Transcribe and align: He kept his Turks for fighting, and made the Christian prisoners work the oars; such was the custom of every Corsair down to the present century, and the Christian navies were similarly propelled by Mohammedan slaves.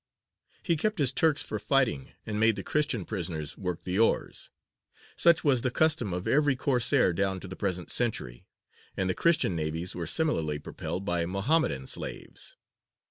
He 0.63 0.75
kept 0.77 0.97
his 0.97 1.13
Turks 1.13 1.43
for 1.43 1.59
fighting, 1.59 2.13
and 2.25 2.39
made 2.39 2.55
the 2.55 2.63
Christian 2.63 3.05
prisoners 3.05 3.55
work 3.55 3.83
the 3.83 3.99
oars; 3.99 4.49
such 5.15 5.43
was 5.43 5.61
the 5.61 5.69
custom 5.69 6.11
of 6.11 6.27
every 6.27 6.55
Corsair 6.55 7.13
down 7.13 7.39
to 7.39 7.47
the 7.47 7.55
present 7.55 7.91
century, 7.91 8.47
and 8.97 9.07
the 9.07 9.13
Christian 9.13 9.55
navies 9.55 9.93
were 9.93 10.07
similarly 10.07 10.57
propelled 10.57 11.05
by 11.05 11.27
Mohammedan 11.27 11.85
slaves. 11.85 12.57